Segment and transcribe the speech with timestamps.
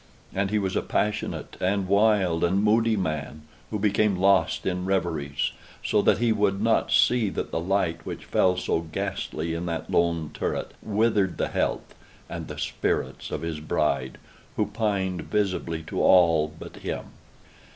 [0.33, 5.51] And he was a passionate, and wild, and moody man, who became lost in reveries;
[5.85, 9.91] so that he would not see that the light which fell so ghastly in that
[9.91, 11.93] lone turret withered the health
[12.27, 14.17] and the spirits of his bride,
[14.55, 17.05] who pined visibly to all but him.